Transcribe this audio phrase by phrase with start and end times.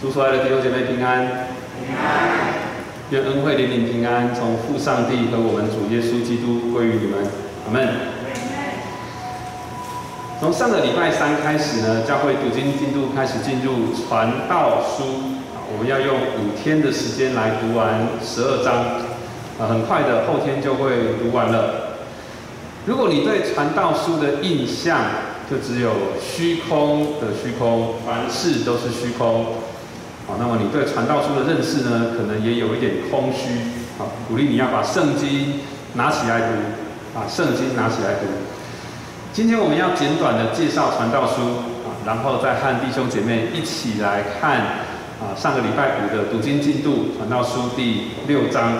[0.00, 1.26] 主所爱的弟兄姐妹平安，
[1.74, 2.54] 平安。
[3.10, 7.18] 愿恩惠、怜悯、平安从父上帝和我们主耶稣基督归于你们，
[7.66, 7.88] 阿门。
[10.38, 15.02] 从上个礼拜三开始呢，教会读经进度开始进入传道书，
[15.72, 18.74] 我们要用五天的时间来读完十二章，
[19.58, 21.98] 啊，很快的，后天就会读完了。
[22.86, 25.00] 如果你对传道书的印象
[25.50, 25.90] 就只有
[26.22, 29.46] 虚空的虚空，凡事都是虚空。
[30.28, 33.48] 好，那么你对传道书的认识呢，可能也有一点空虚。
[33.96, 35.60] 好，鼓励你要把圣经
[35.94, 36.52] 拿起来读，
[37.14, 38.26] 把圣经拿起来读。
[39.32, 44.60] 今天我们要简短的介绍传道书，啊，然后再和弟兄姐妹一起来看，
[45.18, 48.74] 啊，上个礼拜五的读经进度，传道书第六章。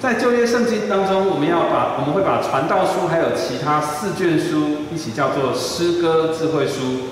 [0.00, 7.10] 在旧约圣经当中，我们要把我们会把传道书还有其他四卷书一起叫做诗歌智慧书。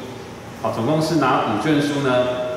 [0.62, 2.47] 好，总共是哪五卷书呢？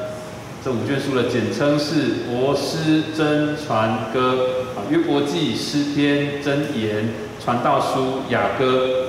[0.64, 7.10] 这五卷书的简称是国师真传歌啊，约伯记、诗篇、真言、
[7.44, 9.08] 传道书、雅歌。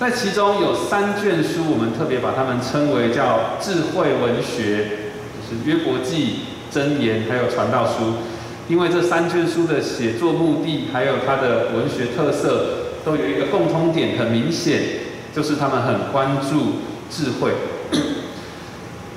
[0.00, 4.88] 在其中有三卷书，我们特别把它们称为叫智慧文学，
[5.30, 6.40] 就是约伯记、
[6.72, 8.14] 真言还有传道书。
[8.66, 14.82] 因为这三卷书的写作目的还有它的文学特色，都有一个共通点，很明显，
[15.32, 17.52] 就是他们很关注智慧。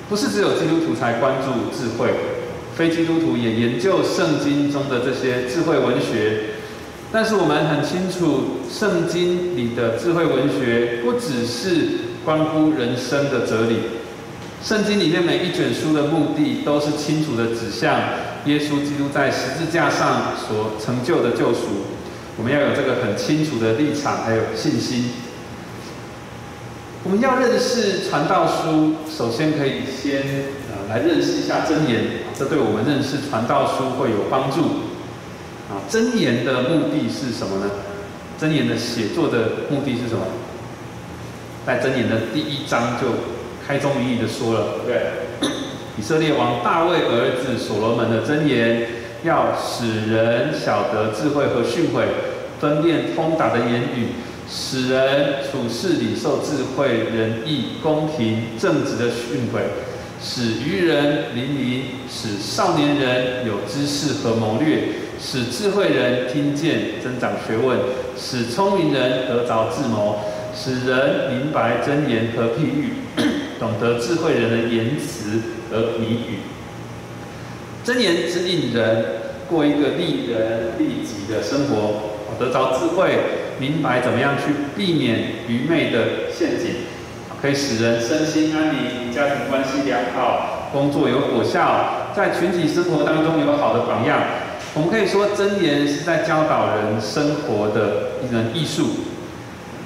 [0.08, 2.08] 不是只有基督徒才关注智慧，
[2.74, 6.40] 非基督徒也研究圣经中的这些智慧文学。
[7.12, 11.88] 但是我们很清楚，圣经里的智慧文学不只是
[12.24, 13.76] 关乎人生的哲理。
[14.62, 18.00] 圣经里面每一卷书的目的，都是清楚的指向
[18.46, 21.86] 耶稣基督在十字架上所成就的救赎。
[22.36, 25.10] 我们要有这个很清楚的立场，还有信心。
[27.04, 30.20] 我们要认识传道书，首先可以先
[30.68, 32.02] 呃来认识一下真言，
[32.36, 34.62] 这对我们认识传道书会有帮助。
[35.70, 37.70] 啊，真言的目的是什么呢？
[38.36, 40.24] 真言的写作的目的是什么？
[41.64, 43.06] 在真言的第一章就
[43.64, 45.48] 开宗明义的说了，对，
[45.96, 48.88] 以色列王大卫儿子所罗门的真言，
[49.22, 52.02] 要使人晓得智慧和训诲，
[52.60, 54.08] 分辨通达的言语。
[54.50, 59.60] 使人处事里受智慧、仁义、公平、正直的训诲，
[60.22, 64.88] 使愚人灵灵，使少年人有知识和谋略，
[65.20, 67.78] 使智慧人听见增长学问，
[68.16, 70.20] 使聪明人得着智谋，
[70.54, 72.92] 使人明白真言和譬喻，
[73.60, 76.38] 懂得智慧人的言辞和谜语。
[77.84, 79.04] 真言指引人
[79.46, 82.00] 过一个利人利己的生活，
[82.38, 83.18] 得着智慧。
[83.58, 86.70] 明白怎么样去避免愚昧的陷阱，
[87.42, 94.20] 可以使人身心安宁，家庭关系良好，工作有果效，在群体生活当中有好的榜样。
[94.74, 98.90] 我们可以说，真言是在教导人生活的一门艺术。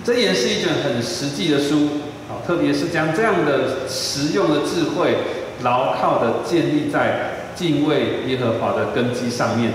[0.05, 1.89] 真言是一卷很实际的书，
[2.29, 5.17] 啊，特别是将这样的实用的智慧，
[5.63, 9.73] 牢靠的建立在敬畏耶和华的根基上面。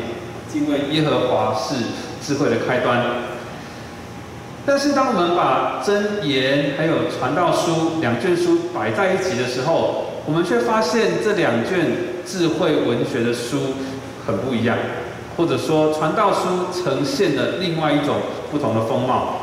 [0.52, 1.76] 敬畏耶和华是
[2.22, 3.37] 智慧的开端。
[4.68, 11.86] 但是，当我们把真言还有传道书两卷书摆在一起的时候，我们却发现这两卷
[12.26, 13.58] 智慧文学的书
[14.26, 14.78] 很不一样，
[15.38, 18.18] 或者说传道书呈现了另外一种
[18.52, 19.38] 不同的风貌。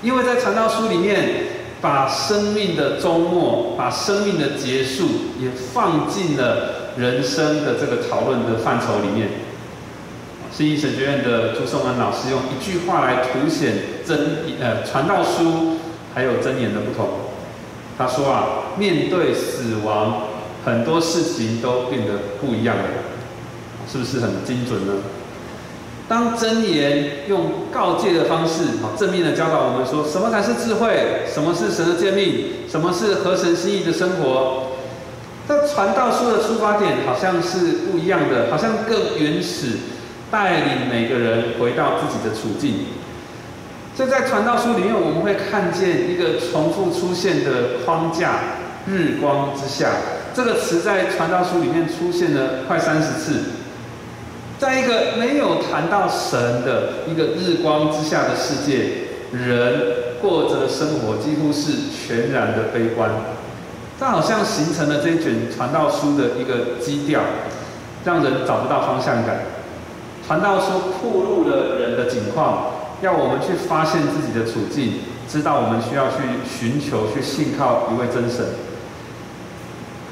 [0.00, 1.28] 因为在传道书里面，
[1.82, 5.04] 把生命的周末、把生命的结束
[5.38, 9.28] 也放进了人生的这个讨论的范畴里面。
[10.58, 13.74] 新义神学院的朱颂恩老师用一句话来凸显
[14.04, 15.76] 真呃传道书
[16.12, 17.10] 还有真言的不同。
[17.96, 20.22] 他说啊，面对死亡，
[20.64, 22.82] 很多事情都变得不一样了，
[23.88, 24.94] 是不是很精准呢？
[26.08, 34.72] 当真言用告诫的方式，好正面的教导我们说，什么才是智慧，什么是神的诫命，什么是合神心意的生活。
[35.46, 39.76] 但传道书的出发点好像是不一样的，好像更原始。
[40.30, 42.86] 带领每个人回到自己的处境。
[43.96, 48.40] 所以在传道书里面，我们会看见一个重复出现的框架
[48.86, 49.90] “日光之下”
[50.32, 53.40] 这个词，在传道书里面出现了快三十次。
[54.56, 63.10] 在一个没有谈到神的一个日光之下的世界，人过着的生活几乎是全然的悲观。
[63.98, 67.20] 这好像形成了这一卷传道书的一个基调，
[68.04, 69.40] 让人找不到方向感。
[70.28, 76.16] 传道书铺路了人的境况，要我们去发现自己的处境，知道我们需要去
[76.46, 78.44] 寻求、去信靠一位真神。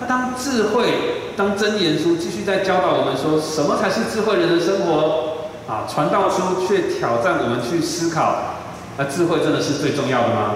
[0.00, 5.36] 那当智慧、当真言书继续在教导我们说什么才是智慧人的生活
[5.68, 5.84] 啊？
[5.86, 8.54] 传道书却挑战我们去思考：
[8.96, 10.54] 那智慧真的是最重要的吗？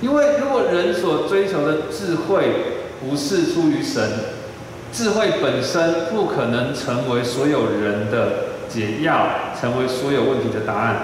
[0.00, 4.02] 因为如果人所追求的智慧不是出于神，
[4.92, 8.32] 智慧本身不可能成为所有人的
[8.68, 9.26] 解药，
[9.60, 10.96] 成为所有问题的答案。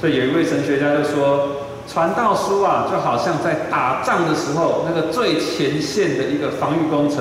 [0.00, 1.56] 所以有一位神学家就说。
[1.88, 7.18] 传道书啊，就好像在打仗的时候，那个最前线的一个防御工程，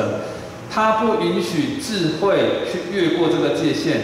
[0.70, 3.98] 它不允许智慧去越过这个界限，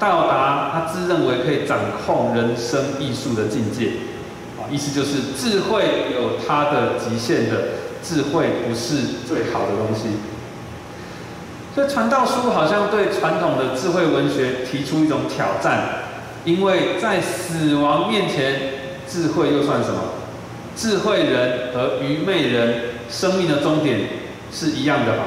[0.00, 3.90] 到达他自认为可以掌控人生艺术的境界。
[4.58, 7.62] 啊，意思就是智慧有它的极限的，
[8.02, 10.08] 智慧不是最好的东西。
[11.74, 15.82] 所以传道书好像对传统的智慧文学提出一种挑战，
[16.44, 18.78] 因为在死亡面前。
[19.10, 20.00] 智慧又算什么？
[20.76, 22.74] 智慧人和愚昧人
[23.10, 24.02] 生命的终点
[24.52, 25.24] 是一样的吧？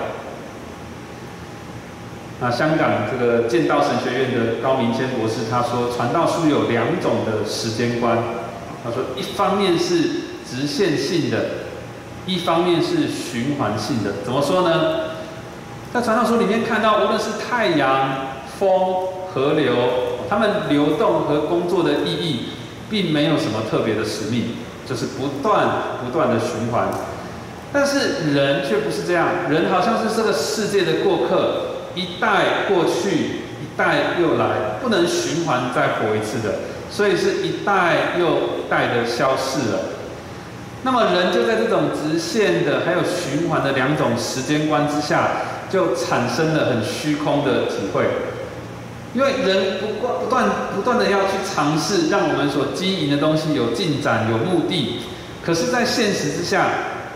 [2.39, 8.17] 那香港这个剑道神学院的高明谦博士他说，传道书有两种的时间观。
[8.85, 9.95] 他说，一方面是
[10.49, 11.45] 直线性的，
[12.25, 14.13] 一方面是循环性的。
[14.23, 15.02] 怎么说呢？
[15.93, 18.09] 在传道书里面看到，无论是太阳、
[18.59, 18.67] 风、
[19.31, 19.75] 河流，
[20.27, 22.49] 它们流动和工作的意义。
[22.89, 24.49] 并没有什么特别的使命，
[24.85, 25.67] 就是不断
[26.03, 26.89] 不断的循环。
[27.71, 33.09] 但是人却不是这样，人好像是这个世界的过客，一代过去，
[33.63, 36.53] 一代又来，不能循环再活一次的，
[36.91, 39.79] 所以是一代又一代的消逝了。
[40.83, 45.29] 那么人就在这种直线的还有循环的两种时间观之下，
[45.73, 48.05] 就产生了很虚空的体会。
[49.15, 54.99] 因为人不断不断不断的要去尝试，让我们所经营的东西有进展、有目的。
[55.43, 56.67] 可是，在现实之下，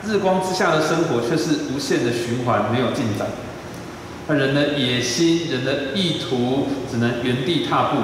[0.04, 3.27] 日光之下的生活却是无限的循环，没有进展。
[4.27, 7.98] 那人的野心、人的意图，只能原地踏步。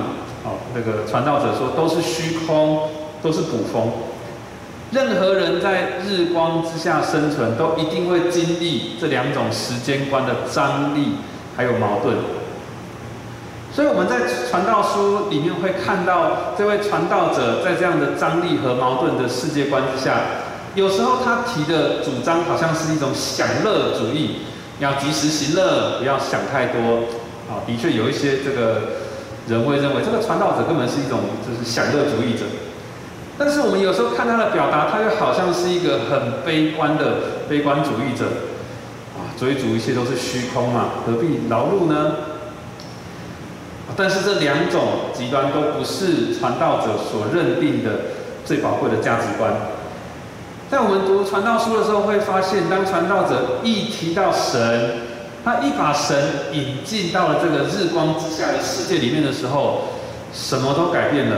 [0.44, 2.89] 哦，那个传道者说，都是虚空，
[3.21, 3.91] 都是捕风。
[4.94, 11.16] 任何人在日光之下生存，都一定会经历这两种时间观的张力，
[11.57, 12.16] 还有矛盾。
[13.74, 14.19] 所以我们在
[14.50, 20.22] 传道书里面会看到，这位传道者在这样的张力和矛盾的世界观之下，
[20.75, 24.42] 有时候他提的主张好像是一种享乐主义，
[24.80, 27.07] 要及时行乐，不要想太多。
[27.50, 28.81] 啊，的确有一些这个
[29.48, 32.45] 人会认为这个传道者根本是一种就是享乐主义者。
[33.38, 37.15] 但是我们有时候看他的表达，他又好像是一个很悲观的
[37.50, 38.25] 悲观主义者。
[39.15, 42.15] 啊，追逐一切都是虚空嘛，何必劳碌呢？
[43.95, 47.91] 但是这两种极端都不是传道者所认定的
[48.44, 49.53] 最宝贵的价值观。
[50.71, 55.01] 在我们读传道书的时候，会发现，当传道者一提到神，
[55.45, 56.18] 他一把神
[56.51, 59.89] 引进到了这个日光之下的世界里面的时候，
[60.33, 61.38] 什么都改变了。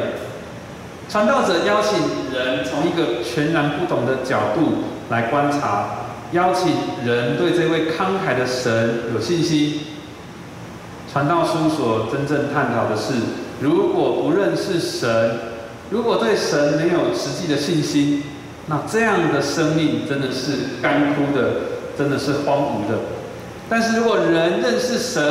[1.08, 5.88] 传道者邀请人从一个全然不同的角度来观察，
[6.32, 6.74] 邀请
[7.06, 9.82] 人对这位慷慨的神有信心。
[11.12, 13.14] 传道书所真正探讨的是，
[13.62, 15.40] 如果不认识神，
[15.90, 18.24] 如果对神没有实际的信心，
[18.66, 21.52] 那这样的生命真的是干枯的，
[21.98, 22.98] 真的是荒芜的。
[23.70, 25.24] 但是如果人认识神，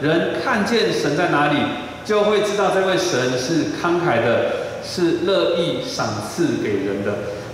[0.00, 1.58] 人看见神在哪里，
[2.04, 7.12] 就会知道这位神是慷慨的，是乐意赏赐给人的，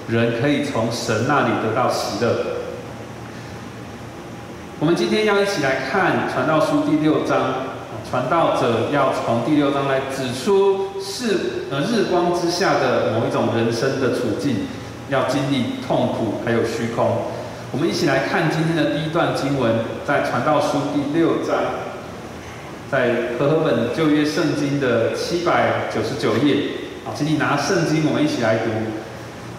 [0.08, 2.36] 人可以从神那里得到喜乐。
[4.78, 7.72] 我们今天要一起来看传道书第六章。
[8.10, 14.66] 传道者要从第六章来指出是呃日光之下的某一种人生的处境，
[15.08, 17.22] 要经历痛苦还有虚空。
[17.70, 21.56] 我们一起来看今天的第一段经文，在传道书第六章，
[22.90, 26.81] 在和合本旧约圣经的七百九十九页。
[27.04, 28.70] 好，请你拿圣经，我们一起来读。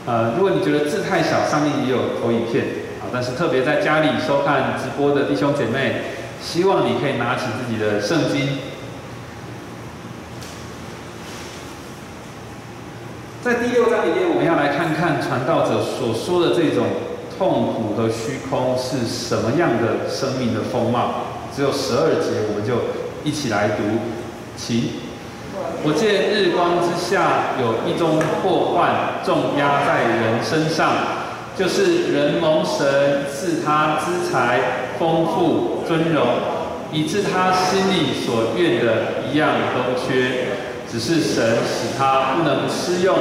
[0.06, 2.66] 呃，如果你觉得字太小，上面也有投影片。
[3.02, 6.04] 啊，但是特别在家里收看直播的弟兄姐妹。
[6.42, 8.60] 希望你可以拿起自己的圣经，
[13.42, 16.86] 在第六章里面，我们要来看看传道者所说的这种
[17.38, 21.28] 痛苦和虚空是什么样的生命的风貌。
[21.56, 22.76] 只有十二节，我们就
[23.24, 23.84] 一起来读。
[24.58, 24.90] 请，
[25.86, 31.24] 我见日光之下有一种祸患重压在人身上。
[31.56, 36.26] 就是人蒙神赐他资财丰富尊荣，
[36.92, 40.48] 以致他心里所愿的一样都缺，
[40.92, 43.16] 只是神使他不能吃用，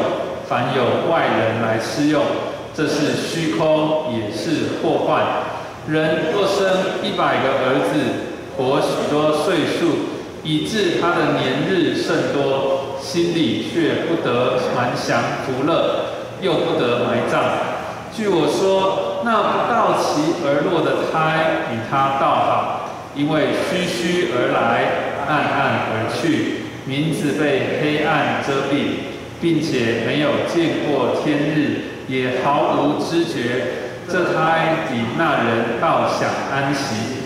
[0.48, 2.22] 凡有外人来吃用，
[2.74, 5.26] 这是虚空，也是祸患。
[5.86, 8.00] 人若生一百个儿子，
[8.56, 16.06] 活许多岁数，以致他的年日甚多，心里却不得满享福乐，
[16.40, 17.42] 又不得埋葬。
[18.14, 33.80] 据我说，那不到其而落的胎，比他倒好，因为虚虚而来，暗暗而去，名字被黑暗遮蔽，并且没有见过天日，也毫无知觉。
[34.08, 37.22] 这胎比那人倒想安息。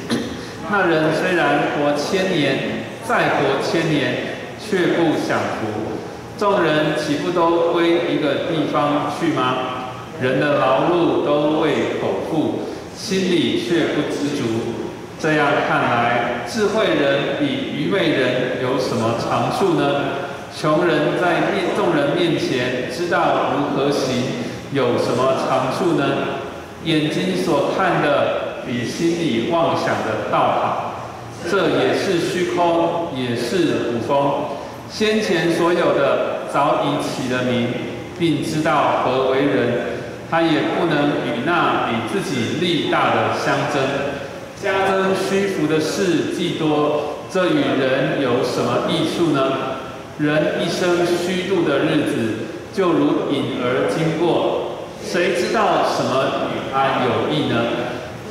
[0.70, 4.14] 那人虽然活千年，再活千年，
[4.58, 5.96] 却不享福。
[6.38, 9.56] 众人岂不都归一个地方去吗？
[10.20, 12.62] 人的劳碌都为口腹，
[12.96, 14.42] 心里却不知足。
[15.20, 20.26] 这样看来，智慧人比愚昧人有什么长处呢？
[20.58, 24.22] 穷人在面众人面前知道如何行，
[24.72, 26.04] 有什么长处呢？
[26.84, 30.85] 眼睛所看的比心里妄想的道好，
[31.50, 34.44] 这也是虚空，也是古风。
[34.90, 37.68] 先前所有的早已起了名，
[38.18, 39.68] 并知道何为人，
[40.30, 43.82] 他也不能与那比自己力大的相争。
[44.62, 49.76] 加增虚浮的事既多，这与人有什么益处呢？
[50.18, 52.14] 人一生虚度的日子，
[52.72, 54.62] 就如影儿经过。
[55.04, 57.54] 谁知道什么与他有益呢？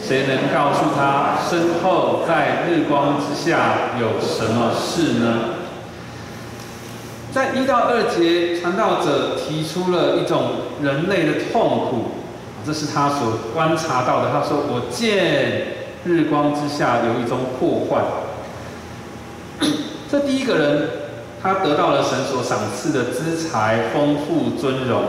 [0.08, 5.56] 谁能告诉他身后在日光之下有什么事呢？
[7.34, 10.52] 在一到二节，传道者提出了一种
[10.84, 12.12] 人类的痛苦，
[12.64, 14.30] 这是他所观察到的。
[14.32, 18.04] 他说：“我见日光之下有一种破坏。”
[20.08, 20.90] 这第一个人，
[21.42, 25.02] 他得到了神所赏赐的资财、丰富、尊荣。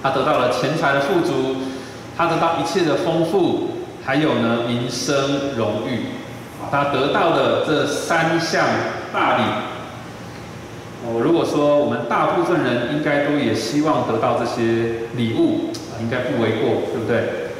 [0.00, 1.56] 他得到了钱财的富足，
[2.16, 3.69] 他得到一切的丰富，
[4.04, 6.06] 还有呢民生荣誉，
[6.70, 8.66] 他得到的这三项
[9.12, 9.42] 大礼。
[11.02, 17.50] 我如果说我们大部分人应该都也希望得到这些礼物，应该不为过，对不对？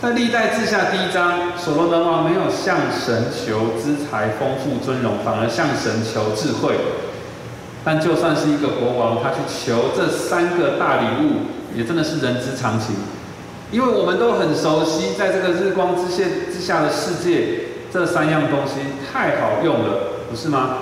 [0.00, 6.74] 在历代志下第一章，所罗门王没有向神求资财丰富尊荣，反而向神求智慧。
[7.84, 12.94] 但就算是一个国王，他去求这三个大礼物，也真的是人之常情。
[13.70, 17.60] 因为我们都很熟悉，在这个日光之下之下的世界，
[17.92, 18.80] 这三样东西
[19.12, 20.78] 太好用了，不是吗？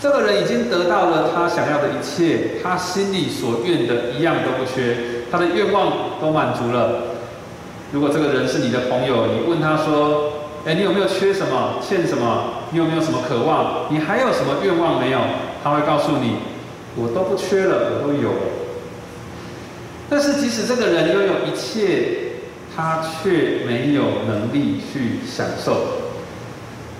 [0.00, 4.96] 这个人已经得到了他想要的一切，他心里所愿的一样都不缺，
[5.30, 7.16] 他的愿望都满足了。
[7.92, 10.32] 如果这个人是你的朋友，你问他说
[10.66, 11.74] ：“哎，你有没有缺什么？
[11.80, 12.64] 欠什么？
[12.70, 13.86] 你有没有什么渴望？
[13.90, 15.18] 你还有什么愿望没有？”
[15.62, 16.36] 他会告诉你，
[16.96, 18.30] 我都不缺了，我都有。
[20.12, 22.34] 但是即使这个人拥有一切，
[22.76, 26.02] 他却没有能力去享受。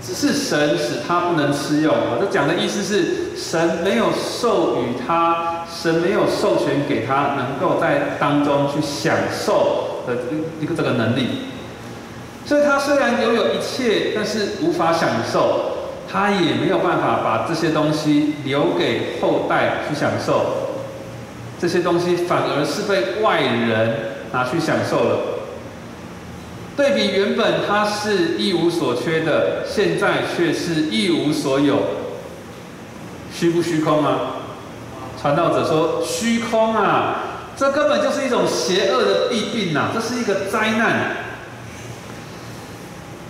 [0.02, 1.92] 只是神使他不能吃用。
[1.94, 10.14] 我这讲的意思是，神没有授予他，神没有授权给他，能够在当中去享受的
[10.58, 11.42] 一个这个能力。
[12.46, 15.68] 所以他虽然拥有一切，但是无法享受。
[16.10, 20.71] 他也没有办法把这些东西留给后代去享受，
[21.62, 23.94] 这些东西反而是被外人
[24.32, 25.18] 拿去享受了。
[26.76, 31.78] 对比原本他是一无所缺的，现在却是一无所有，
[33.32, 34.42] 虚不虚空啊？
[35.20, 37.18] 传道者说虚空啊，
[37.56, 41.18] 这根本就是一种邪恶的弊病呐，这是一个灾难。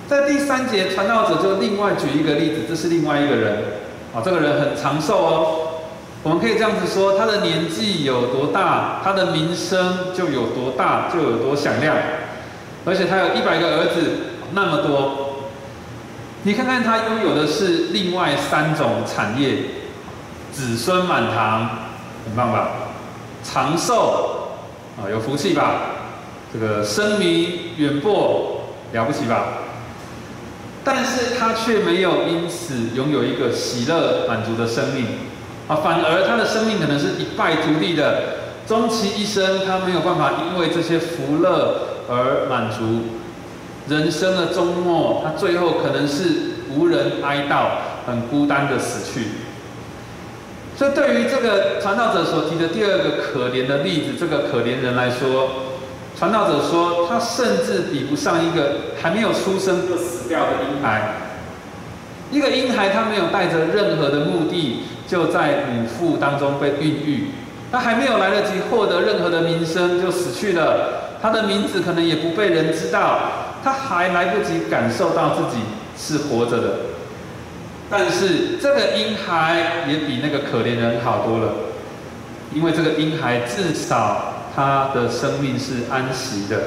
[0.08, 3.64] 在第三节，传道者就另外举一个例子，这是另外一个人，
[4.14, 5.61] 啊，这个人很长寿哦。
[6.22, 11.96] 我们可以这样子说，他的年纪有多大，他的名声就有多大，就有多响亮。
[12.84, 14.00] 而且他有一百个儿子，
[14.52, 15.42] 那么多。
[16.44, 19.58] 你看看他拥有的是另外三种产业，
[20.52, 21.68] 子孙满堂，
[22.24, 22.70] 很棒吧？
[23.42, 24.48] 长寿，
[24.98, 25.74] 啊，有福气吧？
[26.52, 28.62] 这个声名远播，
[28.92, 29.44] 了不起吧？
[30.84, 35.06] 但是他却没有因此拥有一个喜乐满足的生命，
[35.76, 38.22] 反而他的生命可能是一败涂地的，
[38.66, 43.02] 终其一生他没有办法因为这些福乐而满足，
[43.88, 46.24] 人生的终末，他最后可能是
[46.74, 49.28] 无人哀悼，很孤单的死去。
[50.76, 55.50] 所以对于这个传道者所提的第二个可怜的例子，这个可怜人来说。
[56.14, 61.14] 传道者说，他甚至比不上一个还没有出生就死掉的婴孩。
[62.30, 67.26] 一个婴孩，他没有带着任何的目的，就在母腹当中被孕育，
[67.70, 71.18] 他还没有来得及获得任何的名声就死去了。
[71.20, 73.18] 他的名字可能也不被人知道，
[73.62, 75.60] 他还来不及感受到自己
[75.98, 76.68] 是活着的。
[77.90, 81.52] 但是这个婴孩也比那个可怜人好多了，
[82.54, 86.58] 因为这个婴孩至少他的生命是安息的，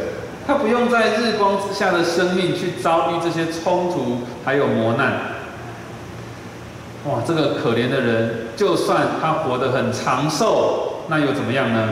[0.46, 5.35] 他不用在日光之下的生命去遭遇这些冲突还有磨难。
[7.06, 11.90] 哇，这个可怜的人，就算他活得很长寿，那又怎么样呢？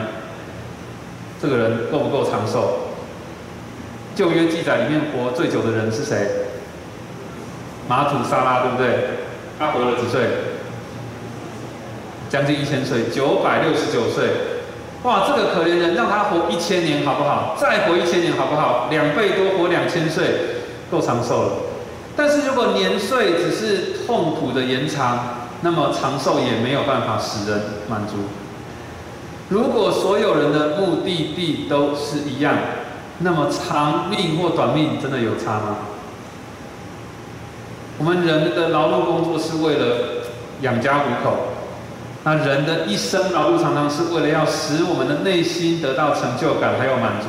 [1.40, 2.90] 这个人够不够长寿？
[4.16, 6.28] 旧约记载里面活最久的人是谁？
[7.86, 9.08] 马祖沙拉，对不对？
[9.58, 10.22] 他活了几岁？
[12.28, 14.24] 将近一千岁，九百六十九岁。
[15.04, 17.54] 哇，这个可怜人让他活一千年好不好？
[17.56, 18.88] 再活一千年好不好？
[18.90, 20.24] 两倍多活两千岁，
[20.90, 21.52] 够长寿了。
[22.16, 28.14] 但是如果年岁只是痛苦的延长，那么长寿也没有办法使人满足。
[29.48, 32.54] 如果所有人的目的地都是一样，
[33.18, 35.76] 那么长命或短命真的有差吗？
[37.98, 40.24] 我们人的劳碌工作是为了
[40.62, 41.36] 养家糊口，
[42.24, 47.28] 那人的一生劳碌常常是为了要使我们的内心得到成就感还有满足，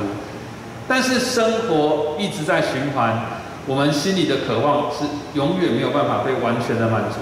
[0.88, 3.20] 但是生活一直在循环，
[3.68, 7.18] 我们心里的渴望是永远没有办法被完全的满足。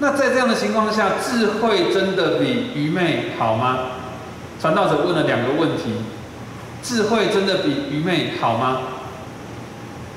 [0.00, 3.78] 那在这样的情况下，智慧真的比愚昧好吗？
[4.60, 5.92] 传道者问了两个问题：
[6.82, 8.80] 智慧真的比愚昧好吗？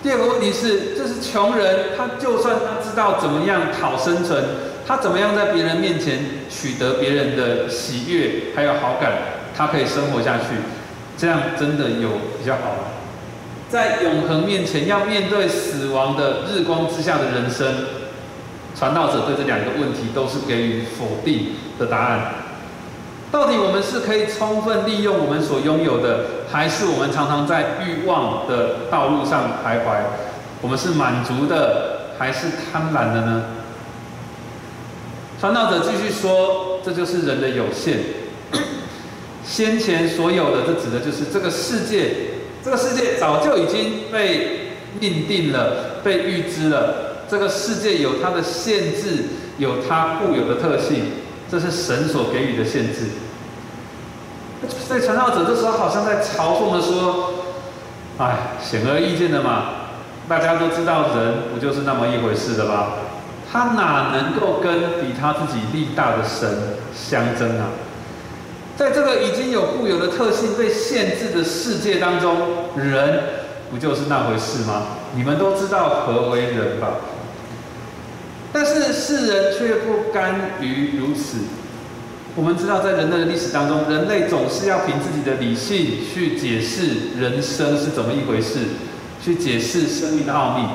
[0.01, 4.43] 第二个问题是，这是穷人，他就算他知道怎么样讨生存，
[4.87, 9.11] 他怎么样在别人面前取得别人的喜悦还有好感，
[9.55, 10.55] 他可以生活下去，
[11.17, 12.09] 这样真的有
[12.39, 13.00] 比较好吗？
[13.71, 17.73] 在永恒面前要面对死亡的日光之下的人生，
[18.77, 22.33] 传道者对这两个问题都是给予否定的答案。
[23.31, 30.01] 到底我们是可以充分利用我们所拥有的，还是我们常常在欲望的道路上徘徊？
[30.61, 33.43] 我们是满足的，还是贪婪的呢？
[35.39, 37.99] 传道者继续说：“这就是人的有限。
[39.45, 42.40] 先前所有的，这指的就是这个世界。
[42.63, 47.25] 这个世界早就已经被命定了，被预知了。
[47.29, 49.25] 这个世界有它的限制，
[49.57, 51.05] 有它固有的特性。”
[51.51, 53.09] 这是神所给予的限制。
[54.69, 57.33] 所以传道者这时候好像在嘲讽的说
[58.19, 59.65] ：“哎，显而易见的嘛，
[60.29, 62.93] 大家都知道人不就是那么一回事的吧？
[63.51, 67.67] 他哪能够跟比他自己力大的神相争啊？
[68.81, 72.35] 在这个已经有固有的特性被限制的世界当中，
[72.75, 73.19] 人
[73.69, 74.97] 不就是那回事吗？
[75.15, 76.95] 你们都知道何为人吧？”
[78.51, 81.37] 但是世人却不甘于如此。
[82.35, 88.61] 我们知道，在人类的历史当中，人类总是要凭自己的理性去解释人生是怎么一回事，
[89.23, 90.65] 去解释生命的奥秘。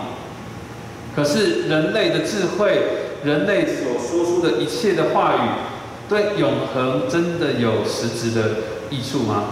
[1.17, 2.83] 可是人类的智慧，
[3.25, 5.41] 人类所说出的一切的话语，
[6.09, 8.51] 对永恒真的有实质的
[8.91, 9.45] 益处吗？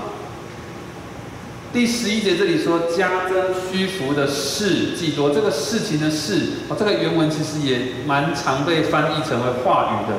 [1.72, 10.16] 第十一节这里说加增虚浮的事既多，这个事情的事，哦，这个原文其实也蛮常被翻译成为话语的。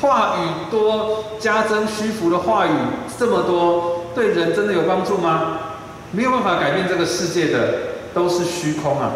[0.00, 2.70] 话语多，加增虚浮的话语
[3.16, 5.58] 这么多，对人真的有帮助吗？
[6.10, 7.74] 没有办法改变这个世界的，
[8.12, 9.12] 都是虚空啊。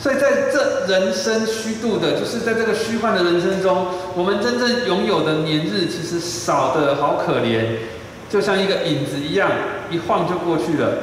[0.00, 7.78] 所以在这人生虚度的，就是在这个虚幻的人生中，我们真正拥有的年日其实少的好可怜。
[8.30, 9.50] 就像一个影子一样，
[9.90, 10.98] 一晃就过去了。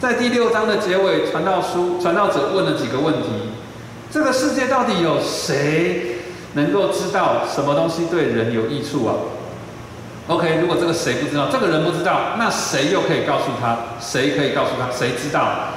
[0.00, 3.28] 在第六章的结尾，传道书传道者问了几个问题：
[4.10, 6.16] 这个世界到底有谁
[6.54, 9.14] 能够知道什么东西对人有益处啊
[10.26, 13.78] ？OK，如果这个谁不知道，这个人不知道，那谁又可以告诉他？
[14.00, 14.90] 谁可以告诉他？
[14.94, 15.73] 谁知道？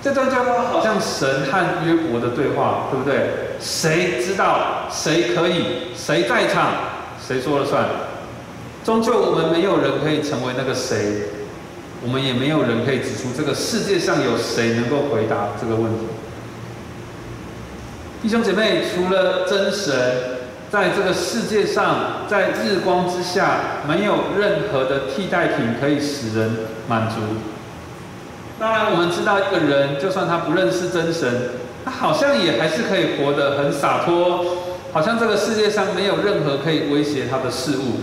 [0.00, 3.56] 这段就好像神和约伯的对话，对不对？
[3.60, 4.86] 谁知道？
[4.90, 5.88] 谁可以？
[5.96, 6.72] 谁在场？
[7.20, 7.84] 谁说了算？
[8.84, 11.24] 终究，我们没有人可以成为那个谁，
[12.02, 16.06] 我们也没有人可以指出这个世界上有谁能够回答这个问题。
[18.22, 19.94] 弟兄姐妹，除了真神，
[20.70, 26.56] 在这个世界上，在日光之下，没有任何的替代品可以使人
[26.88, 27.16] 满足。
[28.58, 31.50] 当然，我们知道一个人，就算他不认识真神，
[31.84, 34.44] 他好像也还是可以活得很洒脱，
[34.92, 38.00] 好像这个世界上没有任何可以威胁他的事物。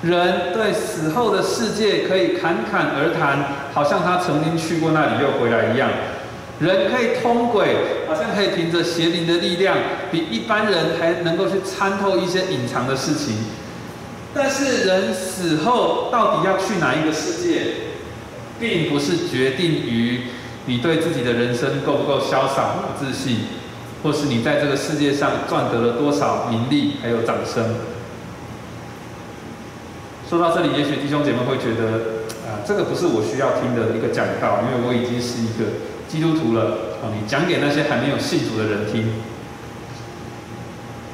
[0.00, 3.44] 人对死后的世界可以侃侃而谈，
[3.74, 5.90] 好像他曾经去过那里又回来一样。
[6.60, 9.76] 人可以通轨，好像可以凭着邪灵的力量，
[10.10, 13.36] 比一般人还能够去参透一些隐藏的事情。
[14.34, 17.87] 但是人死后到底要去哪一个世界，
[18.60, 20.22] 并不是决定于
[20.66, 23.38] 你对自己的人生够不够潇洒、有自信，
[24.02, 27.76] 或是你在这个世界上赚得了多少名利还有掌声。
[30.28, 36.96] 说到这里，也许弟兄姐妹会觉得，啊，这个不是我需要听的一个讲道，因为我已经是一个基督徒了。
[37.00, 39.14] 啊，你讲给那些还没有信主的人听。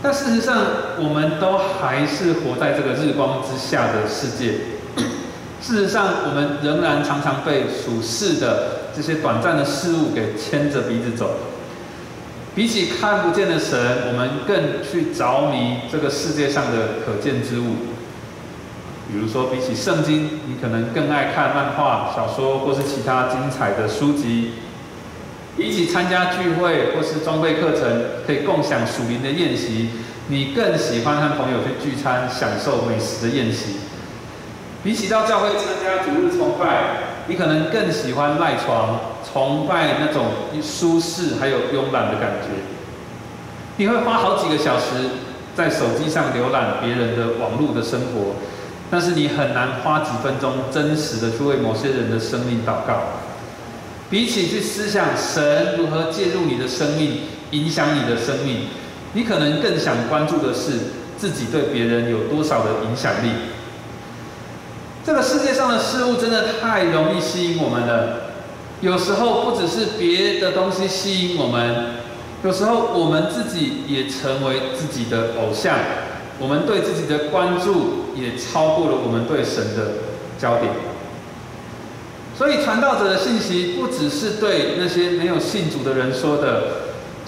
[0.02, 0.64] 但事实上，
[0.98, 4.73] 我们都还是活在这个日光之下的世界。
[5.66, 11.36] 事实上，我们仍然常常被属世的这些短暂的事物给牵着鼻子走。
[12.54, 17.76] 比起看不见的神，我们更去着迷这个世界上的可见之物。
[19.10, 24.50] 比如说，比起圣经，你可能更爱看漫画、小说或是其他精彩的书籍。
[25.56, 29.88] 比起参加聚会或是装备课程，可以共享属灵的宴席，
[30.28, 33.76] 你更喜欢和朋友去聚餐，享受美食的宴席。
[34.84, 40.26] 比起到教会参加主日崇拜，你可能更喜欢赖床崇拜那种
[40.62, 42.50] 舒适还有慵懒的感觉。
[43.78, 45.08] 你会花好几个小时
[45.56, 48.34] 在手机上浏览别人的网络的生活，
[48.90, 53.04] 但是你很难花几分钟真实的去为某些人的生命祷告。
[54.10, 57.20] 比起去思想神如何介入你的生命、
[57.52, 58.66] 影响你的生命，
[59.14, 60.72] 你可能更想关注的是
[61.16, 63.30] 自己对别人有多少的影响力。
[65.06, 68.20] 这个世界上的事物真的太容易吸引我们了。
[68.80, 71.96] 有时候不只是别的东西吸引我们，
[72.42, 75.76] 有时候我们自己也成为自己的偶像。
[76.40, 79.92] 我们对自己的关注也超过了我们对神的
[80.38, 80.72] 焦点。
[82.36, 86.62] 所以，传道者的信息不只是对那些没有信主的人说的，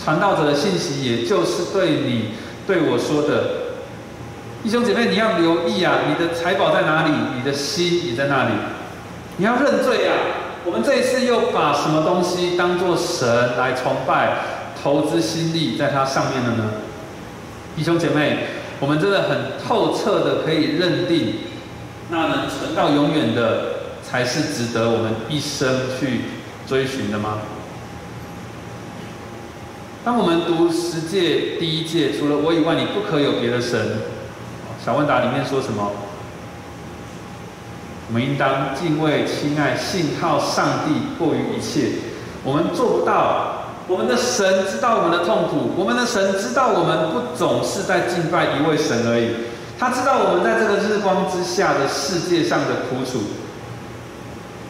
[0.03, 2.31] 传道者的信息也就是对你、
[2.67, 3.56] 对我说的。
[4.67, 7.13] 弟兄姐妹，你要留意啊，你的财宝在哪里？
[7.37, 8.51] 你的心也在那里。
[9.37, 10.13] 你要认罪啊！
[10.65, 14.39] 我们这一次又把什么东西当做神来崇拜、
[14.83, 16.71] 投资心力在它上面了呢？
[17.77, 18.39] 弟兄姐妹，
[18.81, 21.35] 我们真的很透彻的可以认定，
[22.11, 23.77] 那能存到永远的。
[24.03, 26.23] 才是值得我们一生去
[26.65, 27.39] 追寻的吗？
[30.05, 33.99] 当我们读十诫第一诫，除了我以外，你不可有别的神。
[34.87, 35.91] 小问答里面说什么？
[38.07, 41.89] 我们应当敬畏、亲爱、信靠上帝过于一切。
[42.45, 43.65] 我们做不到。
[43.89, 49.31] 我们的神知道我们的痛苦，我们的神知道我们不总是在敬拜一位神而已。
[49.77, 53.25] 他知道我们在这个日光之下的世界上的苦楚。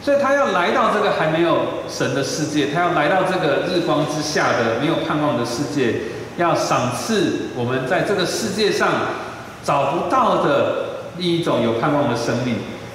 [0.02, 5.94] 所以他要来到这个还没有神的世界，他要来到这个日光之下的没有盼望的世界，
[6.38, 8.88] 要赏赐我们在这个世界上
[9.66, 10.84] 找不到的
[11.18, 12.54] 另一种有盼望的生命，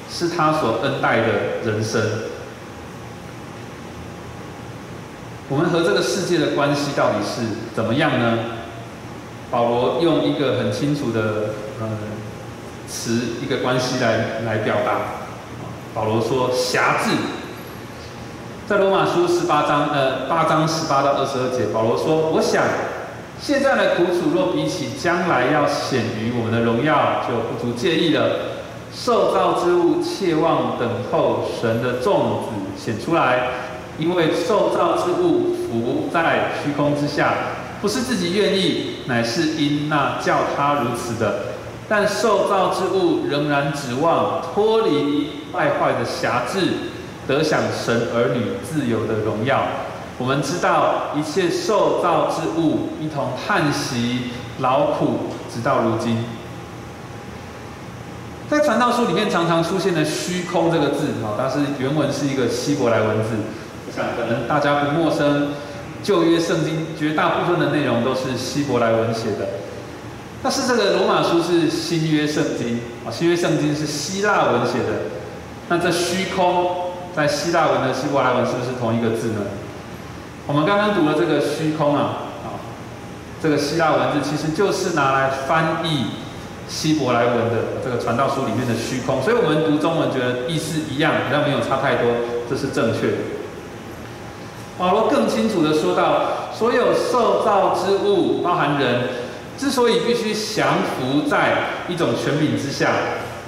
[0.09, 1.25] 是他所恩待的
[1.65, 2.01] 人生。
[5.49, 7.41] 我们和这个世界的关系到底是
[7.75, 8.37] 怎么样呢？
[9.51, 11.49] 保罗用一个很清楚的
[11.81, 11.89] 呃
[12.87, 15.01] 词，一个关系来来表达。
[15.93, 17.09] 保罗说：“辖制，
[18.65, 22.63] 在罗马书十八章，呃，八章十八到二十二节，保罗说：我想，
[23.41, 28.61] 现在的苦楚若比起将来要显于我们的荣耀，就不足介意了。
[28.93, 33.47] 受造之物切望等候神的众子显出来，
[33.97, 37.33] 因为受造之物伏在虚空之下，
[37.81, 41.39] 不是自己愿意，乃是因那叫他如此的。
[41.89, 46.61] 但受造之物仍然指望脱离。”败坏的辖制，
[47.27, 49.65] 得享神儿女自由的荣耀。
[50.21, 54.25] 我们知道一切受造之物一同叹息
[54.59, 56.23] 劳苦，直到如今。
[58.47, 63.29] 在传道书里面常常出现的“虚空”这个字，啊，它是原文是一个希伯来文字。
[63.87, 65.53] 我想可能大家不陌生，
[66.03, 69.47] 旧约圣经绝大部分的内容都是希伯来文写的。
[70.43, 75.09] 但是这个罗马书是新约圣经，啊，新约圣经是希腊文写的。
[75.67, 79.41] 那这虚空在希腊文的希伯来文是不是同一个字呢？
[80.51, 82.59] 我们刚刚读了这个虚空啊，啊，
[83.41, 86.07] 这个希腊文字其实就是拿来翻译
[86.67, 92.11] 希伯来文的这个传道书里面的虚空，所以我们读中文觉得意思一样，好像没有差太多，
[92.49, 93.17] 这是正确的。
[94.77, 99.07] 保罗更清楚的说到，所有受造之物，包含人，
[99.57, 102.91] 之所以必须降服在一种权柄之下。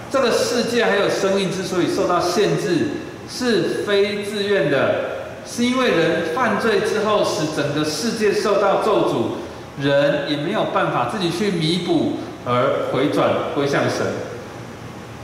[0.09, 2.91] 这个世界还有生命之所以受到限制，
[3.27, 5.12] 是非自愿的，
[5.45, 12.13] 是因为人犯罪之后，使整个世界受到咒诅，人也没有办法自己去弥补
[12.45, 14.07] 而回转归向神。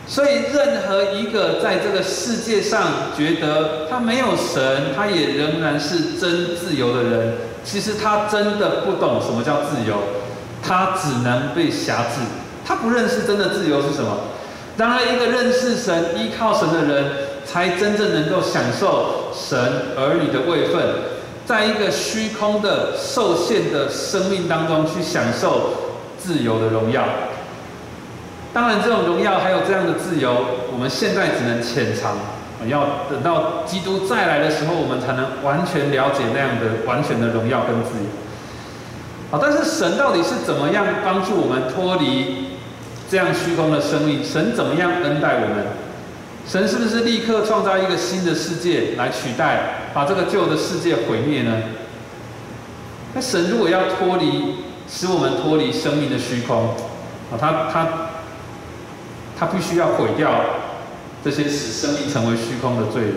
[0.07, 9.97] 所以，任何一个在这个世界上觉得他没有神，他也仍然是真自由的人，其实他真的不懂什么叫自由，
[10.63, 12.21] 他只能被辖制，
[12.65, 14.17] 他不认识真的自由是什么。
[14.77, 17.05] 然而，一个认识神、依靠神的人，
[17.49, 19.57] 才真正能够享受神
[19.97, 20.79] 儿女的位分，
[21.47, 25.71] 在一个虚空的受限的生命当中去享受
[26.19, 27.03] 自由的荣耀。
[28.53, 32.17] 当然，这种荣耀还有这样的自由，我们现在只能浅尝，
[32.67, 38.09] 要等到基督再来的时候，我们才能完全了解那样的完全的荣耀跟自由。
[39.31, 42.49] 好，但是神到底是怎么样帮助我们脱离
[43.09, 44.23] 这样虚空的生命？
[44.23, 45.88] 神怎么样恩待我们？
[46.49, 51.61] 神是不是立刻创造一个新的世界来取代，把这个旧的世界毁灭呢？
[53.13, 54.55] 那神如果要脱离，
[54.89, 56.69] 使我们脱离生命的虚空，
[57.31, 57.87] 啊，他他。
[59.39, 60.29] 他必须要毁掉
[61.23, 63.13] 这些使生命成为虚空的罪人，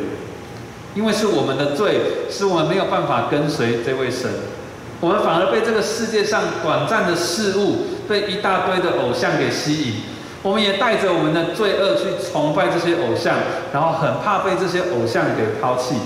[0.95, 4.31] 因为是我们的罪，使我们没有办法跟随这位神，
[5.01, 9.95] 我们反而被这个世界上短暂的事物，被一大堆的偶像给吸引，
[10.43, 13.37] 我们也带着我们的罪恶去崇拜这些偶像，
[13.73, 15.97] 然后很怕被这些偶像给抛弃。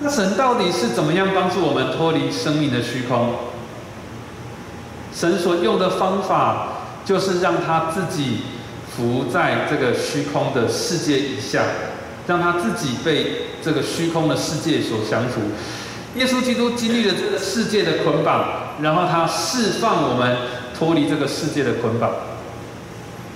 [0.00, 3.34] 那神到底是怎么样帮助我们脱离生命的虚空？
[5.14, 6.68] 神所用的方法。
[7.04, 8.42] 就是让他自己
[8.88, 11.64] 浮在这个虚空的世界以下，
[12.28, 15.40] 让他自己被这个虚空的世界所降服。
[16.14, 18.44] 耶稣基督经历了这个世界的捆绑，
[18.80, 20.36] 然后他释放我们
[20.82, 22.10] 脱离这个世界的捆绑。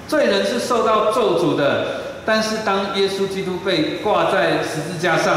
[0.08, 5.36] 罪人是受到咒诅的，但是当耶稣基督被挂在十字架上，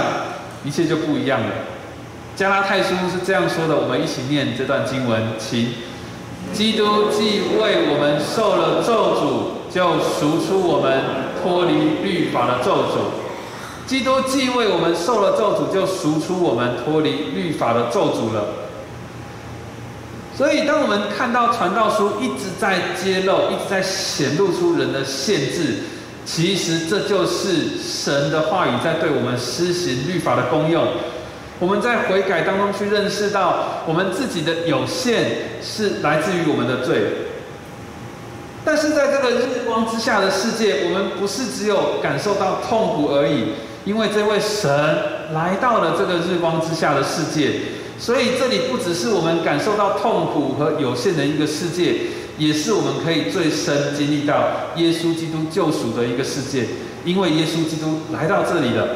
[0.65, 1.47] 一切就不一样了。
[2.35, 5.73] 加拉太书是这样说的，我们一起念这段经文，请。
[6.51, 11.03] 基督既为我们受了咒诅，就赎出我们
[11.43, 13.85] 脱离律法的咒诅。
[13.85, 18.68] 基督既为我们受了咒诅，就赎出我们脱离律法的咒诅了。
[20.39, 25.79] 所以，当我们看到传道书一直在揭露、一直在显露出人的限制，
[26.25, 30.87] 其实这就是神的话语在对我们施行律法的功用。
[31.59, 35.25] 我们在悔改当中去认识到，我们自己的有限
[35.61, 37.01] 是来自于我们的罪。
[38.63, 44.71] 但是在这个日光之下的世界，我们不是只有感受到痛苦而已，因为这位神
[45.33, 47.59] 来到了这个日光之下的世界，
[47.99, 51.95] 所以这里不只是我们感受到痛苦和有限的一个世界，
[52.37, 56.65] 也是我们可以最深经历到耶稣基督救赎的一个世界，
[57.03, 58.87] 因为耶稣基督来到这里了。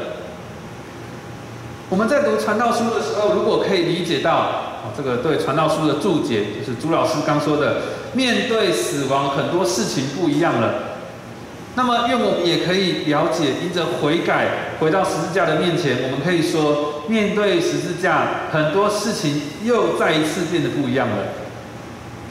[1.90, 7.82] 我们在读传道书的时候，如果可以理解到，这个对传道书的注解，就是朱老师刚说的，
[8.14, 10.96] 面对死亡很多事情不一样了。
[11.76, 21.18] 那么，愿我们也可以了解，因着悔改回到十字架的面前，我们可以说，面对十字架很多事情又再一次变得不一样了，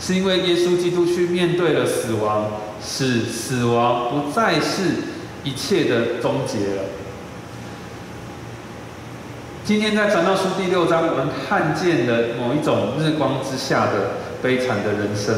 [0.01, 2.51] 是因为耶稣基督去面对了死亡，
[2.83, 4.83] 使死亡不再是
[5.45, 6.83] 一切的终结了。
[9.65, 15.37] 今天在传道书第六章，我们看见了某一种日光之下的悲惨的人生。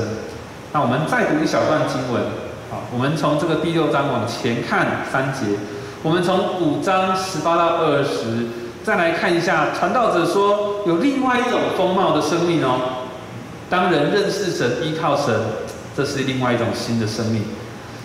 [0.72, 2.22] 那我们再读一小段经文，
[2.70, 5.58] 好，我们从这个第六章往前看三节，
[6.02, 8.48] 我们从五章十八到二十，
[8.84, 13.06] 再来看一下传道者说有另外一种风貌的生命哦。
[13.70, 15.34] 当人认识神、依靠神，
[15.96, 17.42] 这是另外一种新的生命。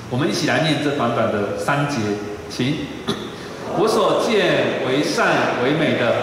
[0.09, 1.97] 我们一起来念这短短的三节，
[2.49, 2.77] 请。
[3.77, 6.15] 我所见为善为美的，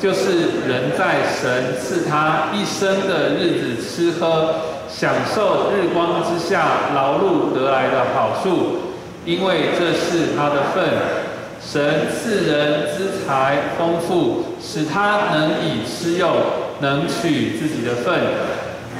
[0.00, 4.54] 就是人在神赐他一生的日子吃喝，
[4.88, 8.94] 享受日光之下劳碌得来的好处，
[9.26, 11.23] 因为这是他的份。
[11.66, 16.30] 神赐人资财丰富，使他能以吃用，
[16.80, 18.20] 能取自己的份，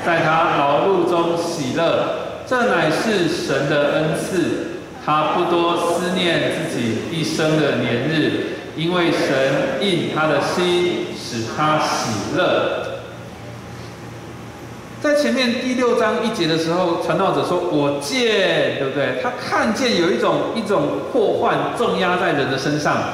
[0.05, 4.71] 在他劳碌中喜乐，这乃是神的恩赐。
[5.07, 12.94] 他不多思念自己一生的年日，因为神应他的心，使他喜乐。
[15.05, 19.21] 在前面第六章一节的时候，传道者说：“我见，对不对？
[19.23, 20.81] 他看见有一种一种
[21.13, 23.11] 祸患重压在人的身上。”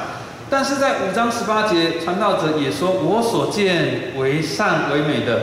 [0.49, 5.41] 但是在五章十八节，传道者也说：“我所见为善为美的。”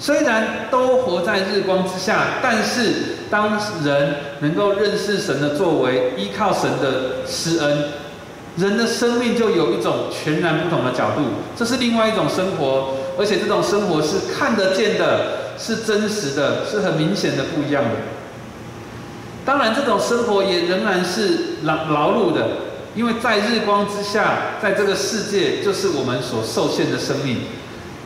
[0.00, 3.14] 虽然都活在日光之下，但是。
[3.30, 7.84] 当人能够认识神的作为，依靠神的施恩，
[8.56, 11.20] 人的生命就有一种全然不同的角度。
[11.54, 17.90] 这是另外一种生活，而且这种生活是看得见的，是真实的，是很明显的不一样的。
[19.44, 22.48] 当然，这种生活也仍然是劳劳碌的，
[22.94, 27.38] 因为在日光之下，在这个世界就是我们所受限的生命。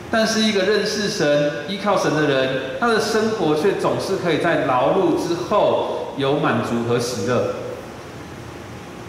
[0.09, 2.49] 但是，一个认识神、依靠神的人，
[2.79, 7.53] 他的生活却总是可以在劳碌之后有满足和喜乐。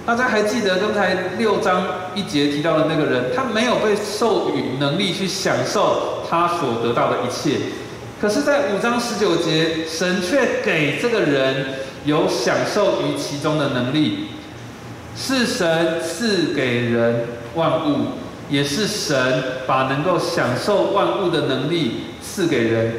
[0.06, 1.82] 大家还记得刚才六章
[2.14, 7.58] 一节提到的那个人，他没有被授予能力去享受他所得到的一切，
[8.20, 11.66] 可是，在五章十九节，神却给这个人
[12.04, 14.28] 有享受于其中的能力，
[15.16, 18.08] 是神赐给人万物，
[18.50, 22.92] 也是神把能够享受万物的能力赐给人，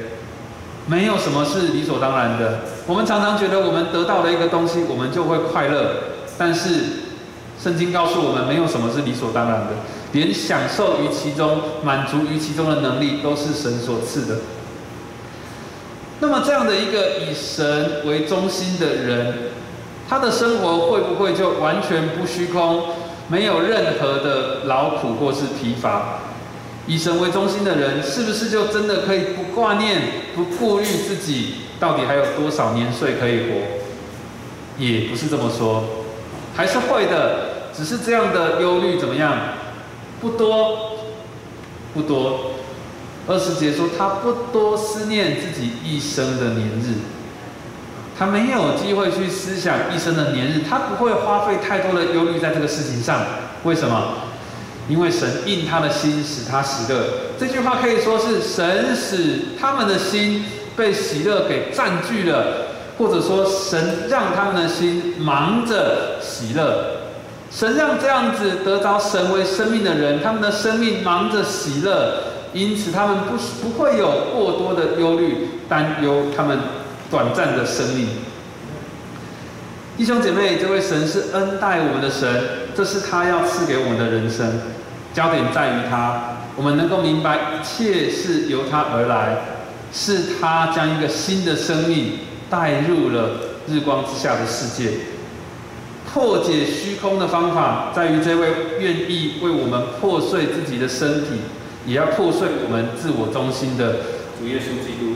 [0.87, 2.61] 没有什么是理所当然的。
[2.87, 6.14] 我们常常觉得我们得到了一个东西，我们就会快乐。
[6.37, 6.69] 但是，
[7.61, 9.71] 圣经告诉我们，没有什么是理所当然的，
[10.11, 14.39] 连享受于其中、满足于其中的能力，都是神所赐的。
[16.19, 19.33] 那么，这样的一个以神为中心的人，
[20.09, 22.83] 他的生活会不会就完全不虚空，
[23.27, 26.19] 没有任何的劳苦或是疲乏？
[26.87, 30.01] 以神为中心的人，是不是就真的可以不挂念、
[30.35, 33.55] 不顾虑自己到底还有多少年岁可以活？
[34.77, 35.94] 也不是这么说。
[36.55, 39.37] 还是会的，只是这样的忧虑怎么样？
[40.21, 40.97] 不多，
[41.93, 42.51] 不多。
[43.27, 46.93] 二十节说他不多思念自己一生的年日，
[48.17, 53.21] 他没有机会去思想一生的年日，他不会花费太多的忧虑在这个事情上。
[53.63, 54.13] 为什么？
[54.87, 57.03] 因为神应他的心，使他喜乐。
[57.39, 60.45] 这句话可以说是神使他们的心
[60.77, 62.64] 被喜乐给占据了。
[62.97, 67.01] 或者说，神让他们的心忙着喜乐，
[67.51, 76.57] 神让这样子得着神为生命的人，他们的生命忙着喜乐，因此他们不不会有过多的忧虑、担忧他们
[77.11, 78.07] 短暂的生命。
[79.97, 82.29] 弟兄姐妹，这位神是恩待我们的神，
[82.75, 84.59] 这是他要赐给我们的人生，
[85.13, 89.37] 焦点在于他，我们能够明白一切是由他而来，
[89.93, 92.19] 是他将一个新的生命。
[92.49, 93.31] 带入了
[93.67, 94.91] 日光之下的世界，
[96.11, 101.41] 破解虚空的方法在于这位愿意为我们破碎自己的身体，
[101.85, 103.97] 也要破碎我们自我中心的
[104.39, 105.15] 主耶稣基督。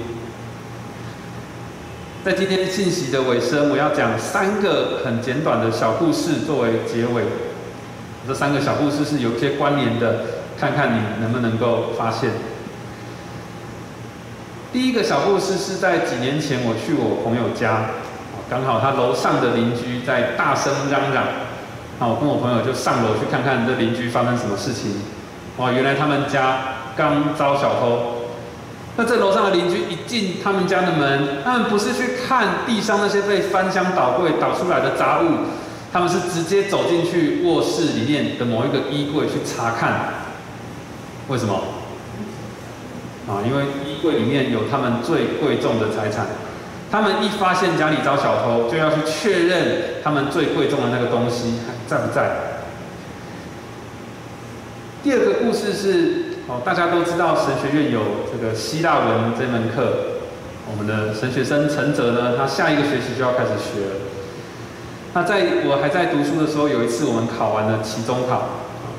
[2.25, 7.23] 在今天信息的尾声，我要讲三个很简短的小故事作为结尾。
[8.27, 10.25] 这三个小故事是有一些关联的，
[10.59, 12.31] 看看你能不能够发现。
[14.71, 17.89] 第一个小故事是在几年前，我去我朋友家，
[18.47, 21.23] 刚好他楼上的邻居在大声嚷嚷，
[21.99, 25.01] 那我跟我朋友就上楼去看看这邻居发生什么事情。
[25.57, 26.59] 哇，原来他们家
[26.95, 28.29] 刚遭小偷。
[28.95, 35.49] 那这楼上的邻居一进他们家的门，他们不是去看地上那些被翻箱倒柜倒出来的杂物，
[35.91, 40.13] 他们是直接走进去卧室里面的某一个衣柜去查看。
[41.27, 41.55] 为什么？
[43.27, 43.65] 啊，因为
[44.01, 46.27] 柜里面有他们最贵重的财产，
[46.91, 52.31] 他们一发现家里遭小偷，就要去确认他们最贵重的那个东西还在不在。
[55.03, 59.93] 第二个故事是，哦，大家都知道神学院有这个希腊文这门课，
[60.69, 63.95] 我们的神学生陈哲呢，他下一个学期就要开始学了。
[65.13, 68.49] 那在我还在读书的时候，有一次我们考完了期中考，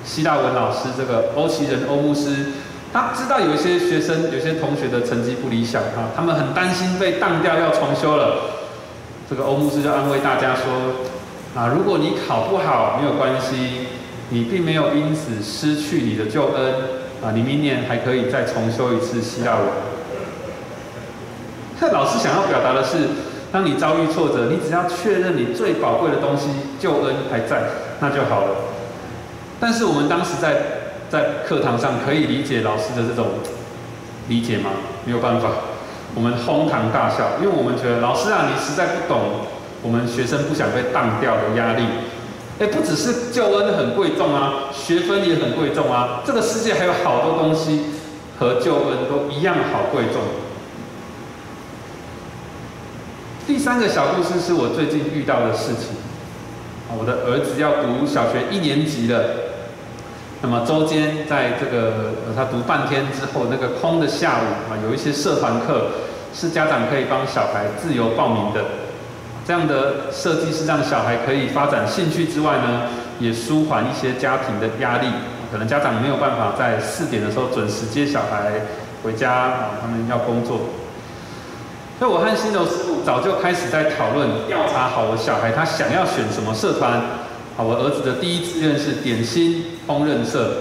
[0.04, 2.46] 希腊文老师这个欧奇人欧牧师。
[2.92, 8.50] 他知道有一些学生、有些同学的成绩不理想哈，他们很担心被当掉要重修了。
[9.31, 10.74] 这个欧牧师就安慰大家说：
[11.55, 13.87] 啊，如果你考不好没有关系，
[14.31, 16.74] 你并没有因此失去你的救恩
[17.22, 19.66] 啊，你明年还可以再重修一次希腊文。
[21.81, 22.96] 这老师想要表达的是，
[23.53, 26.48] 当你遭遇挫折，你只要确认你最宝贵的东西
[26.81, 27.62] 救恩还在，
[28.00, 28.57] 那就好了。
[29.61, 30.79] 但是我们当时在。
[31.10, 33.26] 在课堂上可以理解老师的这种
[34.28, 34.70] 理解吗？
[35.04, 35.48] 没有办法，
[36.14, 39.20] 我们哄堂大笑，因为我们觉得老师啊，你实在不懂
[39.82, 41.82] 我们学生不想被当掉的压力。
[42.61, 47.86] 哎，不只是救恩很贵重啊，学分也很贵重啊，这个世界还有好多东西
[48.38, 50.22] 和救恩都一样好贵重。
[53.48, 55.96] 第三个小故事是我最近遇到的事情，
[56.96, 59.49] 我的儿子要读小学一年级了。
[60.43, 65.88] 那么周间在这个呃他读半天之后，那个空的下午啊，有一些社团课
[66.32, 68.64] 是家长可以帮小孩自由报名的。
[69.47, 72.82] 这样的设计是让小孩可以发展兴趣之外呢，
[73.18, 75.09] 也舒缓一些家庭的压力。
[75.53, 78.53] 可能家长没有办法在四点的时候准时接小孩
[79.03, 80.61] 回家啊，他们要工作。
[81.99, 86.99] 所以我和新柔师傅早就开始在讨论调查好我小孩他想要选什么社团。
[87.57, 90.53] 好，我儿子的第一志愿是点心烹饪社，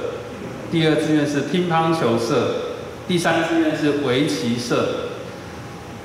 [0.72, 2.48] 第二志愿是乒乓球社，
[3.08, 4.88] 第三志愿是围棋社。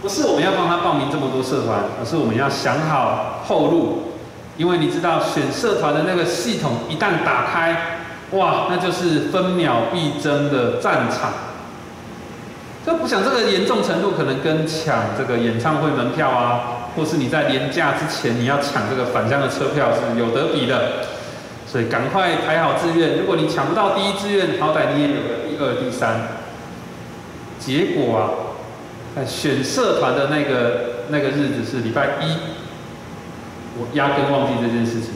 [0.02, 4.12] 不是我们要帮他报名这么多社团，而是我们要想好后路，
[4.58, 8.00] 因为你知道选社团的那个系统一旦打开，
[8.32, 11.32] 哇，那就是分秒必争的战场。
[12.84, 21.13] 这不想这个严重程度，可能跟抢这个演唱会门票啊，或是你在年假之前你要抢这个返乡的车票是有得比的。
[21.74, 26.20] 所以赶快排好志愿，如果你抢不到第一志愿，好歹你也有个第二、第三。
[27.58, 28.22] 结果啊，
[29.16, 32.36] 在选社团的那个那个日子是礼拜一，
[33.76, 35.14] 我压根忘记这件事情。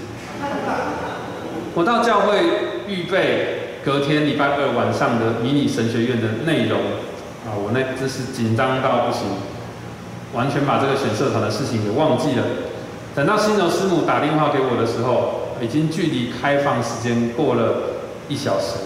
[1.74, 2.40] 我到教会
[2.88, 6.80] 预备隔天礼拜二晚上的迷你神学院的内容。
[7.46, 9.28] 啊，我那真是紧张到不行，
[10.34, 12.42] 完全把这个选社团的事情给忘记了。
[13.14, 17.74] 等到新柔师母打电话给我的时候，已经距离开放时间过了
[18.28, 18.78] 一小时。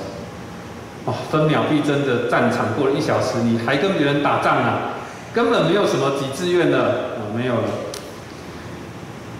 [1.04, 4.94] 哇，分秒必争的战场过了一小时，你还跟别人打仗啊？
[5.34, 7.62] 根本没有什么几志愿的，啊，没有了。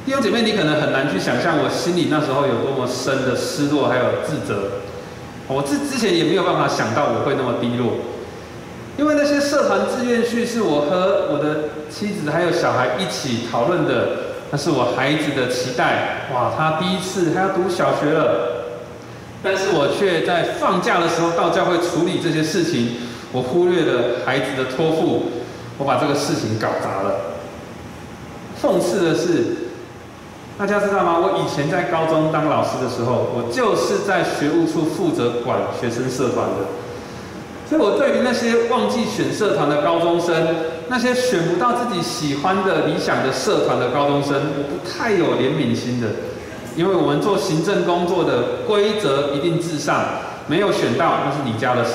[0.05, 4.81] 弟兄姐妹，你可能很难去想象我心里那时候有多么深的失落还有自责。
[5.47, 7.95] 我之之前也没有办法想到我会那么低落。
[8.99, 16.29] 因为那些社团志愿序是我和我的妻子还有小孩一起讨论的，那是我孩子的期待。
[16.31, 18.67] 哇，他第一次他要读小学了，
[19.43, 22.97] 但是我却在放假的时候到教会处理这些事情，
[23.33, 25.33] 我忽略了孩子的托付，
[25.79, 27.33] 我把这个事情搞砸了。
[28.61, 29.73] 讽刺的是，
[30.59, 31.17] 大家知道吗？
[31.19, 36.69] 我以前在高中当老师的时候，我就是在学务处负责管学生社团的。
[37.67, 40.47] 所以我对于那些忘记选社团的高中生，
[40.93, 46.09] 那些选不到自己喜欢的理想的社团的高中生，不太有怜悯心的，
[46.77, 50.05] 因为我们做行政工作的规则一定至上，
[50.49, 51.93] 没有选到那是你家的事，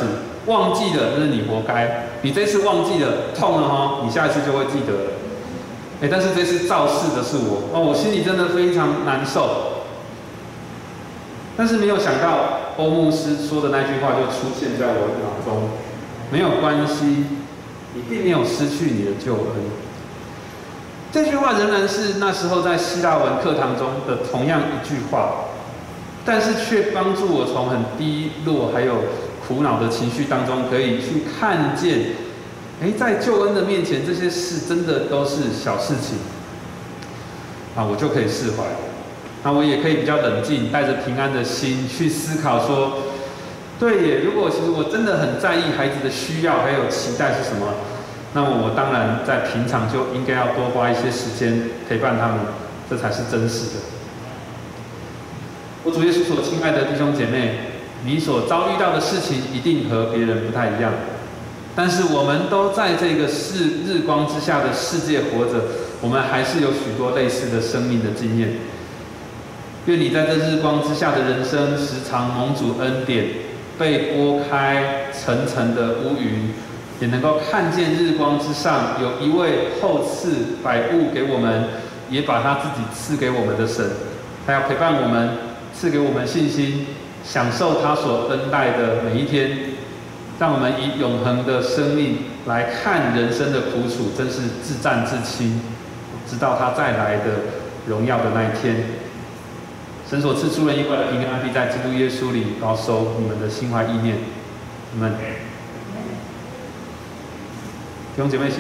[0.48, 5.14] 忘记了那是你活该，你这次忘记了痛了哈，你下一次就会记得。
[6.02, 9.84] 哎，但是这次肇事的是我，哦，我心里真的非常难受，
[11.56, 12.66] 但是没有想到。
[12.78, 15.70] 欧牧师说的那句话就出现在我脑中，
[16.32, 17.26] 没有关系，
[17.94, 19.88] 你并没有失去你的救恩。
[21.12, 25.46] 这句话仍然是那时候在希腊文课堂中的同样一句话，
[26.26, 28.96] 但是却帮助我从很低落还有
[29.48, 32.12] 苦恼的情绪当中，可以去看见，
[32.84, 36.18] 哎，在救恩的面前，这些事真的都是小事情，
[37.76, 38.66] 啊，我就可以释怀。
[39.44, 42.98] 那我也可以比较冷静，带着平安的心去思考说，
[43.80, 47.76] 对耶，如果其实我真的很在意孩子的需要还有期待是什么，
[48.34, 52.38] 那么我当然在平常就应该要多花一些时间陪伴他们，
[52.90, 53.74] 这才是真实的。
[55.84, 57.60] 我主耶稣所亲爱的弟兄姐妹，
[58.04, 60.92] 你所遭遇到的事情一定和别人不太一样，
[61.76, 65.62] 但是我们都在这个世日光之下的世界活着，
[66.02, 68.56] 我们还是有许多类似的生命的经验。
[69.86, 73.28] 愿你在这日光之下的人生，时常蒙主恩典，
[73.78, 76.54] 被拨开层层的乌云，
[77.00, 81.66] 也能够看见日光之上有一位厚赐百物给我们，
[82.10, 83.86] 也把他自己赐给我们的神，
[84.46, 85.38] 他要陪伴我们，
[85.74, 86.88] 赐给我们信心，
[87.24, 89.60] 享受他所恩待的每一天，
[90.40, 95.62] 让我们以永恒的生命来看人生的苦楚，真是自战自清，
[96.28, 97.26] 直到他再来的
[97.88, 99.07] 荣耀的那一天。
[100.10, 104.18] 神所赐出人意外的平安，必在基督耶稣里保守你们的心怀意念。
[104.94, 105.12] 你们
[108.16, 108.58] 弟兄姐妹。